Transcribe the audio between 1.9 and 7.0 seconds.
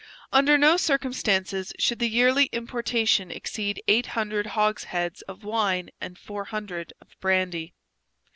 the yearly importation exceed eight hundred hogsheads of wine and four hundred